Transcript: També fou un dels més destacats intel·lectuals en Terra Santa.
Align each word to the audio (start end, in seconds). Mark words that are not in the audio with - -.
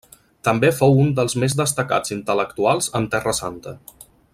També 0.47 0.71
fou 0.77 0.97
un 1.03 1.11
dels 1.19 1.37
més 1.43 1.57
destacats 1.61 2.15
intel·lectuals 2.17 2.91
en 3.01 3.09
Terra 3.17 3.39
Santa. 3.45 3.77